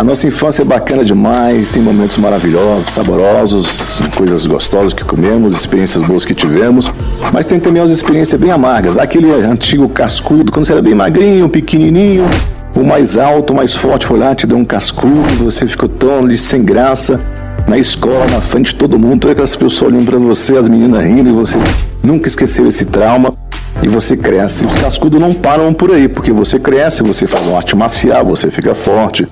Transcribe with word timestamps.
A 0.00 0.02
nossa 0.02 0.26
infância 0.26 0.62
é 0.62 0.64
bacana 0.64 1.04
demais, 1.04 1.68
tem 1.68 1.82
momentos 1.82 2.16
maravilhosos, 2.16 2.90
saborosos, 2.90 4.00
coisas 4.16 4.46
gostosas 4.46 4.94
que 4.94 5.04
comemos, 5.04 5.52
experiências 5.52 6.02
boas 6.02 6.24
que 6.24 6.34
tivemos, 6.34 6.90
mas 7.30 7.44
tem 7.44 7.60
também 7.60 7.82
as 7.82 7.90
experiências 7.90 8.40
bem 8.40 8.50
amargas. 8.50 8.96
Aquele 8.96 9.30
antigo 9.30 9.86
cascudo, 9.90 10.50
quando 10.50 10.64
você 10.64 10.72
era 10.72 10.80
bem 10.80 10.94
magrinho, 10.94 11.50
pequenininho, 11.50 12.24
o 12.74 12.82
mais 12.82 13.18
alto, 13.18 13.52
o 13.52 13.56
mais 13.56 13.76
forte 13.76 14.06
foi 14.06 14.18
lá, 14.18 14.34
te 14.34 14.46
deu 14.46 14.56
um 14.56 14.64
cascudo, 14.64 15.44
você 15.44 15.68
ficou 15.68 15.86
tão 15.86 16.20
ali 16.20 16.38
sem 16.38 16.62
graça, 16.62 17.20
na 17.68 17.76
escola, 17.76 18.26
na 18.30 18.40
frente 18.40 18.68
de 18.68 18.76
todo 18.76 18.98
mundo, 18.98 19.20
todas 19.20 19.32
aquelas 19.32 19.54
pessoas 19.54 19.92
olhando 19.92 20.06
para 20.06 20.18
você, 20.18 20.56
as 20.56 20.66
meninas 20.66 21.04
rindo, 21.04 21.28
e 21.28 21.32
você 21.32 21.58
nunca 22.02 22.26
esqueceu 22.26 22.66
esse 22.66 22.86
trauma 22.86 23.34
e 23.82 23.88
você 23.88 24.16
cresce. 24.16 24.64
Os 24.64 24.76
cascudos 24.76 25.20
não 25.20 25.34
param 25.34 25.74
por 25.74 25.90
aí, 25.90 26.08
porque 26.08 26.32
você 26.32 26.58
cresce, 26.58 27.02
você 27.02 27.26
faz 27.26 27.46
uma 27.46 27.58
arte 27.58 27.76
marcial, 27.76 28.24
você 28.24 28.50
fica 28.50 28.74
forte, 28.74 29.26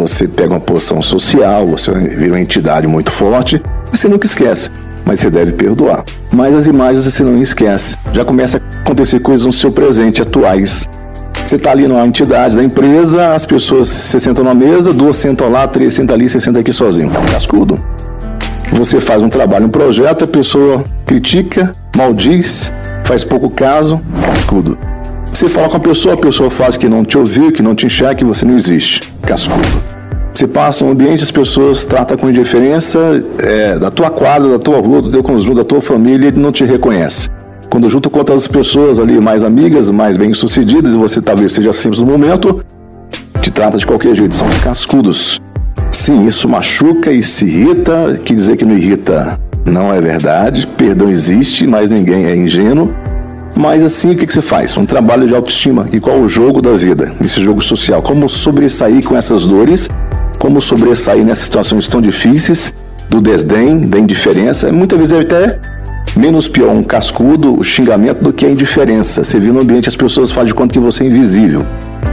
você 0.00 0.28
pega 0.28 0.54
uma 0.54 0.60
posição 0.60 1.02
social, 1.02 1.66
você 1.66 1.92
vira 1.92 2.32
uma 2.32 2.40
entidade 2.40 2.86
muito 2.86 3.10
forte, 3.10 3.62
você 3.90 4.08
nunca 4.08 4.26
esquece. 4.26 4.70
Mas 5.04 5.20
você 5.20 5.30
deve 5.30 5.52
perdoar. 5.52 6.04
Mas 6.32 6.54
as 6.54 6.66
imagens 6.66 7.04
você 7.04 7.24
não 7.24 7.40
esquece. 7.40 7.96
Já 8.12 8.24
começa 8.24 8.58
a 8.58 8.80
acontecer 8.80 9.20
coisas 9.20 9.46
no 9.46 9.52
seu 9.52 9.72
presente, 9.72 10.20
atuais. 10.20 10.86
Você 11.44 11.56
está 11.56 11.70
ali 11.70 11.88
numa 11.88 12.06
entidade 12.06 12.56
da 12.56 12.62
empresa, 12.62 13.32
as 13.32 13.46
pessoas 13.46 13.88
se 13.88 14.20
sentam 14.20 14.44
na 14.44 14.52
mesa, 14.52 14.92
duas 14.92 15.16
sentam 15.16 15.50
lá, 15.50 15.66
três 15.66 15.94
sentam 15.94 16.14
ali, 16.14 16.28
você 16.28 16.38
senta 16.38 16.58
aqui 16.60 16.74
sozinho. 16.74 17.10
É 17.14 17.18
um 17.18 17.24
cascudo. 17.24 17.80
Você 18.72 19.00
faz 19.00 19.22
um 19.22 19.30
trabalho, 19.30 19.66
um 19.66 19.70
projeto, 19.70 20.24
a 20.24 20.28
pessoa 20.28 20.84
critica, 21.06 21.72
maldiz, 21.96 22.70
faz 23.04 23.24
pouco 23.24 23.48
caso, 23.48 23.98
cascudo. 24.26 24.78
Você 25.32 25.48
fala 25.48 25.68
com 25.68 25.76
a 25.78 25.80
pessoa, 25.80 26.14
a 26.14 26.18
pessoa 26.18 26.50
faz 26.50 26.76
que 26.76 26.88
não 26.88 27.04
te 27.04 27.16
ouviu, 27.16 27.50
que 27.50 27.62
não 27.62 27.74
te 27.74 27.86
enxerga, 27.86 28.16
que 28.16 28.24
você 28.24 28.44
não 28.44 28.56
existe, 28.56 29.12
cascudo. 29.22 29.97
Você 30.38 30.46
passa 30.46 30.84
um 30.84 30.92
ambiente, 30.92 31.20
as 31.20 31.32
pessoas 31.32 31.84
tratam 31.84 32.16
com 32.16 32.30
indiferença 32.30 33.00
é, 33.38 33.76
da 33.76 33.90
tua 33.90 34.08
quadra, 34.08 34.50
da 34.50 34.58
tua 34.60 34.78
rua, 34.78 35.02
do 35.02 35.10
teu 35.10 35.20
conjunto, 35.20 35.56
da 35.56 35.64
tua 35.64 35.80
família, 35.80 36.28
ele 36.28 36.38
não 36.38 36.52
te 36.52 36.64
reconhece. 36.64 37.28
Quando 37.68 37.90
junto 37.90 38.08
com 38.08 38.20
outras 38.20 38.46
pessoas 38.46 39.00
ali 39.00 39.20
mais 39.20 39.42
amigas, 39.42 39.90
mais 39.90 40.16
bem-sucedidas, 40.16 40.94
e 40.94 40.96
você 40.96 41.20
talvez 41.20 41.54
seja 41.54 41.72
simples 41.72 41.98
no 41.98 42.06
momento, 42.06 42.64
te 43.40 43.50
trata 43.50 43.78
de 43.78 43.84
qualquer 43.84 44.14
jeito, 44.14 44.32
são 44.32 44.46
cascudos. 44.62 45.42
Sim, 45.90 46.24
isso 46.24 46.48
machuca 46.48 47.10
e 47.10 47.20
se 47.20 47.44
irrita, 47.44 48.20
que 48.24 48.32
dizer 48.32 48.56
que 48.56 48.64
não 48.64 48.76
irrita 48.76 49.40
não 49.66 49.92
é 49.92 50.00
verdade, 50.00 50.68
perdão 50.68 51.10
existe, 51.10 51.66
mas 51.66 51.90
ninguém 51.90 52.26
é 52.26 52.36
ingênuo. 52.36 52.94
Mas 53.56 53.82
assim, 53.82 54.12
o 54.12 54.16
que, 54.16 54.24
que 54.24 54.32
você 54.32 54.40
faz? 54.40 54.76
Um 54.76 54.86
trabalho 54.86 55.26
de 55.26 55.34
autoestima. 55.34 55.88
E 55.92 55.98
qual 55.98 56.20
o 56.20 56.28
jogo 56.28 56.62
da 56.62 56.74
vida? 56.74 57.12
Esse 57.24 57.40
jogo 57.40 57.60
social. 57.60 58.00
Como 58.00 58.28
sobressair 58.28 59.02
com 59.02 59.16
essas 59.16 59.44
dores? 59.44 59.88
Como 60.48 60.62
sobressair 60.62 61.22
nessas 61.26 61.44
situações 61.44 61.86
tão 61.88 62.00
difíceis? 62.00 62.72
Do 63.10 63.20
desdém, 63.20 63.80
da 63.80 63.98
indiferença. 63.98 64.72
Muitas 64.72 64.98
vezes 64.98 65.12
é 65.12 65.20
até 65.20 65.58
menos 66.16 66.48
pior 66.48 66.70
um 66.70 66.82
cascudo, 66.82 67.60
o 67.60 67.62
xingamento, 67.62 68.24
do 68.24 68.32
que 68.32 68.46
a 68.46 68.50
indiferença. 68.50 69.24
Você 69.24 69.38
vive 69.38 69.52
no 69.52 69.60
ambiente, 69.60 69.90
as 69.90 69.94
pessoas 69.94 70.30
fazem 70.30 70.46
de 70.46 70.54
conta 70.54 70.72
que 70.72 70.78
você 70.78 71.04
é 71.04 71.06
invisível, 71.06 71.66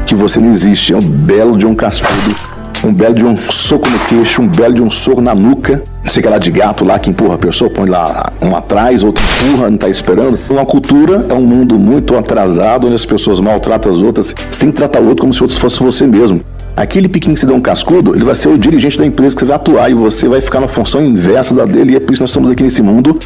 que 0.06 0.14
você 0.14 0.42
não 0.42 0.52
existe. 0.52 0.92
É 0.92 0.98
um 0.98 1.02
belo 1.02 1.58
de 1.58 1.66
um 1.66 1.74
cascudo, 1.74 2.36
um 2.84 2.94
belo 2.94 3.16
de 3.16 3.24
um 3.24 3.38
soco 3.38 3.90
no 3.90 4.00
queixo, 4.00 4.42
um 4.42 4.50
belo 4.50 4.74
de 4.74 4.82
um 4.82 4.92
soco 4.92 5.22
na 5.22 5.34
nuca. 5.34 5.82
Sei 6.04 6.22
que 6.22 6.28
é 6.28 6.32
lá 6.32 6.38
de 6.38 6.52
gato 6.52 6.84
lá 6.84 7.00
que 7.00 7.12
empurra 7.12 7.36
a 7.36 7.38
pessoa, 7.38 7.70
põe 7.70 7.88
lá 7.88 8.34
um 8.42 8.54
atrás, 8.54 9.02
outro 9.02 9.24
empurra, 9.24 9.70
não 9.70 9.76
está 9.76 9.88
esperando. 9.88 10.38
Uma 10.50 10.66
cultura 10.66 11.26
é 11.30 11.34
um 11.34 11.46
mundo 11.46 11.80
muito 11.80 12.18
atrasado, 12.18 12.88
onde 12.88 12.98
as 12.98 13.06
pessoas 13.06 13.40
maltratam 13.40 13.94
as 13.94 14.00
outras. 14.00 14.36
Você 14.52 14.60
tem 14.60 14.72
que 14.72 14.76
tratar 14.76 15.00
o 15.00 15.08
outro 15.08 15.22
como 15.22 15.34
se 15.34 15.40
o 15.40 15.46
outro 15.46 15.58
fosse 15.58 15.82
você 15.82 16.06
mesmo. 16.06 16.44
Aquele 16.76 17.08
pequeno 17.08 17.36
que 17.36 17.40
você 17.40 17.48
dá 17.48 17.54
um 17.54 17.62
cascudo, 17.62 18.16
ele 18.16 18.26
vai 18.26 18.36
ser 18.36 18.50
o 18.50 18.58
dirigente 18.58 18.98
da 18.98 19.06
empresa 19.06 19.36
que 19.36 19.40
você 19.40 19.46
vai 19.46 19.56
atuar 19.56 19.90
e 19.90 19.94
você 19.94 20.28
vai 20.28 20.42
ficar 20.42 20.60
na 20.60 20.68
função 20.68 21.02
inversa 21.02 21.54
da 21.54 21.66
dele. 21.66 21.94
E 21.94 21.96
é 21.96 22.00
por 22.00 22.12
isso 22.12 22.20
que 22.20 22.24
nós 22.24 22.30
estamos 22.32 22.52
aqui 22.52 22.64
nesse 22.64 22.82
mundo 22.82 23.18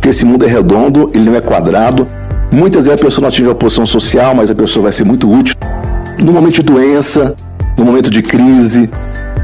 que 0.00 0.08
esse 0.08 0.24
mundo 0.24 0.44
é 0.44 0.48
redondo, 0.48 1.10
ele 1.14 1.24
não 1.24 1.36
é 1.36 1.40
quadrado. 1.40 2.06
Muitas 2.52 2.86
vezes 2.86 3.00
a 3.00 3.04
pessoa 3.04 3.22
não 3.22 3.28
atinge 3.28 3.48
uma 3.48 3.54
posição 3.54 3.84
social, 3.84 4.34
mas 4.34 4.50
a 4.50 4.54
pessoa 4.54 4.84
vai 4.84 4.92
ser 4.92 5.04
muito 5.04 5.30
útil. 5.30 5.54
No 6.18 6.32
momento 6.32 6.54
de 6.54 6.62
doença, 6.62 7.34
no 7.76 7.84
momento 7.84 8.10
de 8.10 8.22
crise, 8.22 8.88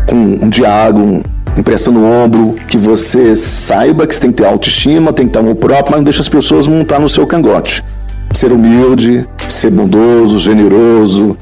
com 0.07 0.17
um 0.17 0.49
diálogo, 0.49 1.23
emprestando 1.57 2.01
o 2.01 2.05
ombro, 2.05 2.55
que 2.67 2.77
você 2.77 3.37
saiba 3.37 4.07
que 4.07 4.15
você 4.15 4.21
tem 4.23 4.31
que 4.33 4.43
ter 4.43 4.47
autoestima, 4.47 5.12
tem 5.12 5.27
que 5.27 5.33
ter 5.33 5.39
amor 5.39 5.55
próprio, 5.57 5.91
mas 5.91 5.97
não 5.97 6.05
deixa 6.05 6.21
as 6.21 6.28
pessoas 6.28 6.67
montar 6.67 6.99
no 6.99 7.09
seu 7.09 7.27
cangote. 7.27 7.84
Ser 8.33 8.51
humilde, 8.51 9.27
ser 9.49 9.71
bondoso, 9.71 10.39
generoso, 10.39 11.37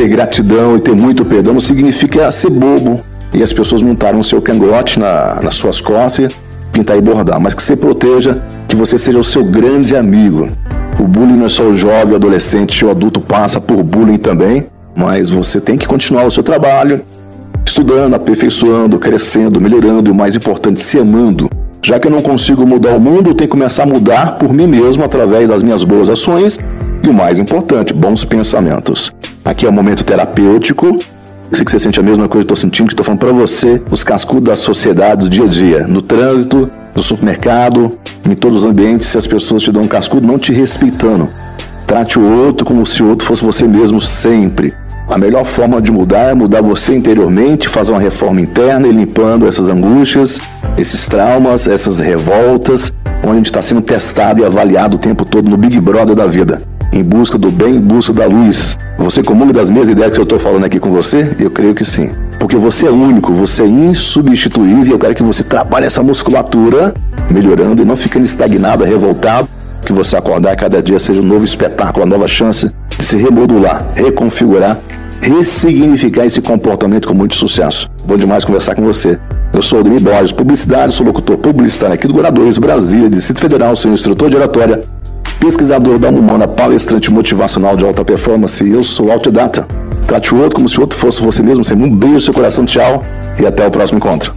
ter 0.00 0.08
gratidão 0.08 0.78
e 0.78 0.80
ter 0.80 0.94
muito 0.94 1.26
perdão 1.26 1.52
não 1.52 1.60
significa 1.60 2.30
ser 2.30 2.48
bobo 2.48 3.02
e 3.34 3.42
as 3.42 3.52
pessoas 3.52 3.82
montaram 3.82 4.18
o 4.18 4.24
seu 4.24 4.40
cangote 4.40 4.98
na, 4.98 5.40
nas 5.42 5.56
suas 5.56 5.78
costas 5.78 6.32
pintar 6.72 6.96
e 6.96 7.02
bordar, 7.02 7.38
mas 7.38 7.52
que 7.52 7.62
você 7.62 7.76
proteja, 7.76 8.42
que 8.66 8.74
você 8.74 8.96
seja 8.96 9.18
o 9.18 9.24
seu 9.24 9.44
grande 9.44 9.94
amigo. 9.94 10.48
O 10.98 11.02
bullying 11.02 11.36
não 11.36 11.46
é 11.46 11.48
só 11.50 11.64
o 11.64 11.74
jovem, 11.74 12.12
o 12.12 12.16
adolescente, 12.16 12.82
o 12.82 12.90
adulto 12.90 13.20
passa 13.20 13.60
por 13.60 13.82
bullying 13.82 14.16
também, 14.16 14.66
mas 14.96 15.28
você 15.28 15.60
tem 15.60 15.76
que 15.76 15.86
continuar 15.86 16.24
o 16.24 16.30
seu 16.30 16.42
trabalho, 16.42 17.02
estudando, 17.66 18.14
aperfeiçoando, 18.14 18.98
crescendo, 18.98 19.60
melhorando 19.60 20.08
e 20.08 20.12
o 20.12 20.14
mais 20.14 20.34
importante, 20.34 20.80
se 20.80 20.98
amando. 20.98 21.50
Já 21.82 21.98
que 21.98 22.06
eu 22.06 22.10
não 22.10 22.22
consigo 22.22 22.66
mudar 22.66 22.94
o 22.94 23.00
mundo, 23.00 23.30
eu 23.30 23.34
tenho 23.34 23.48
que 23.48 23.56
começar 23.56 23.82
a 23.82 23.86
mudar 23.86 24.38
por 24.38 24.52
mim 24.52 24.66
mesmo 24.66 25.04
através 25.04 25.48
das 25.48 25.62
minhas 25.62 25.84
boas 25.84 26.08
ações 26.08 26.58
e 27.02 27.08
o 27.08 27.12
mais 27.12 27.38
importante, 27.38 27.92
bons 27.92 28.24
pensamentos. 28.24 29.12
Aqui 29.50 29.66
é 29.66 29.68
um 29.68 29.72
momento 29.72 30.04
terapêutico 30.04 30.96
sei 31.50 31.64
que 31.64 31.72
você 31.72 31.80
sente 31.80 31.98
a 31.98 32.02
mesma 32.04 32.28
coisa 32.28 32.46
que 32.46 32.52
eu 32.52 32.54
estou 32.54 32.56
sentindo, 32.56 32.86
que 32.86 32.92
estou 32.92 33.04
falando 33.04 33.18
para 33.18 33.32
você, 33.32 33.82
os 33.90 34.04
cascudos 34.04 34.44
da 34.44 34.54
sociedade 34.54 35.22
do 35.22 35.28
dia 35.28 35.42
a 35.42 35.48
dia, 35.48 35.86
no 35.88 36.00
trânsito, 36.00 36.70
no 36.94 37.02
supermercado, 37.02 37.98
em 38.24 38.36
todos 38.36 38.58
os 38.58 38.70
ambientes, 38.70 39.08
se 39.08 39.18
as 39.18 39.26
pessoas 39.26 39.64
te 39.64 39.72
dão 39.72 39.82
um 39.82 39.88
cascudo, 39.88 40.24
não 40.24 40.38
te 40.38 40.52
respeitando. 40.52 41.28
Trate 41.84 42.16
o 42.16 42.44
outro 42.46 42.64
como 42.64 42.86
se 42.86 43.02
o 43.02 43.08
outro 43.08 43.26
fosse 43.26 43.44
você 43.44 43.66
mesmo 43.66 44.00
sempre. 44.00 44.72
A 45.08 45.18
melhor 45.18 45.44
forma 45.44 45.82
de 45.82 45.90
mudar 45.90 46.30
é 46.30 46.34
mudar 46.34 46.62
você 46.62 46.94
interiormente, 46.94 47.68
fazer 47.68 47.90
uma 47.90 48.00
reforma 48.00 48.40
interna 48.40 48.86
e 48.86 48.92
limpando 48.92 49.48
essas 49.48 49.66
angústias, 49.66 50.40
esses 50.78 51.08
traumas, 51.08 51.66
essas 51.66 51.98
revoltas, 51.98 52.92
onde 53.24 53.32
a 53.32 53.36
gente 53.38 53.46
está 53.46 53.60
sendo 53.60 53.82
testado 53.82 54.40
e 54.40 54.44
avaliado 54.44 54.94
o 54.94 55.00
tempo 55.00 55.24
todo 55.24 55.50
no 55.50 55.56
Big 55.56 55.80
Brother 55.80 56.14
da 56.14 56.26
vida 56.26 56.69
em 56.92 57.02
busca 57.02 57.38
do 57.38 57.50
bem, 57.50 57.76
em 57.76 57.80
busca 57.80 58.12
da 58.12 58.26
luz. 58.26 58.76
Você 58.98 59.22
comunga 59.22 59.52
das 59.52 59.70
mesmas 59.70 59.88
ideias 59.88 60.12
que 60.12 60.18
eu 60.18 60.24
estou 60.24 60.38
falando 60.38 60.64
aqui 60.64 60.78
com 60.78 60.90
você? 60.90 61.34
Eu 61.38 61.50
creio 61.50 61.74
que 61.74 61.84
sim. 61.84 62.10
Porque 62.38 62.56
você 62.56 62.86
é 62.86 62.90
único, 62.90 63.32
você 63.32 63.62
é 63.62 63.66
insubstituível 63.66 64.86
e 64.86 64.90
eu 64.90 64.98
quero 64.98 65.14
que 65.14 65.22
você 65.22 65.44
trabalhe 65.44 65.86
essa 65.86 66.02
musculatura 66.02 66.94
melhorando 67.30 67.82
e 67.82 67.84
não 67.84 67.96
ficando 67.96 68.24
estagnado, 68.24 68.84
revoltado. 68.84 69.48
Que 69.84 69.92
você 69.92 70.16
acordar 70.16 70.56
cada 70.56 70.82
dia 70.82 70.98
seja 70.98 71.20
um 71.20 71.24
novo 71.24 71.44
espetáculo, 71.44 72.04
uma 72.04 72.10
nova 72.10 72.28
chance 72.28 72.70
de 72.98 73.04
se 73.04 73.16
remodular, 73.16 73.86
reconfigurar, 73.94 74.78
ressignificar 75.22 76.26
esse 76.26 76.42
comportamento 76.42 77.08
com 77.08 77.14
muito 77.14 77.34
sucesso. 77.34 77.88
Bom 78.04 78.16
demais 78.16 78.44
conversar 78.44 78.74
com 78.74 78.82
você. 78.82 79.18
Eu 79.52 79.62
sou 79.62 79.80
o 79.80 79.82
Demi 79.82 79.98
Borges, 79.98 80.32
publicidade, 80.32 80.94
sou 80.94 81.06
locutor 81.06 81.38
publicitário 81.38 81.94
aqui 81.94 82.06
do 82.06 82.14
Guardadores, 82.14 82.58
Brasília, 82.58 83.08
Distrito 83.08 83.40
Federal, 83.40 83.74
sou 83.74 83.90
instrutor 83.92 84.28
de 84.28 84.36
oratória 84.36 84.80
pesquisador 85.40 85.98
da 85.98 86.10
Humana, 86.10 86.46
palestrante 86.46 87.10
motivacional 87.10 87.74
de 87.74 87.84
alta 87.84 88.04
performance. 88.04 88.68
Eu 88.68 88.84
sou 88.84 89.10
Altidata. 89.10 89.66
Trate 90.06 90.34
o 90.34 90.38
outro 90.38 90.56
como 90.56 90.68
se 90.68 90.76
o 90.78 90.82
outro 90.82 90.98
fosse 90.98 91.22
você 91.22 91.42
mesmo. 91.42 91.64
Sempre 91.64 91.86
um 91.86 91.96
beijo 91.96 92.14
no 92.14 92.20
seu 92.20 92.34
coração. 92.34 92.66
Tchau 92.66 93.00
e 93.40 93.46
até 93.46 93.66
o 93.66 93.70
próximo 93.70 93.98
encontro. 93.98 94.34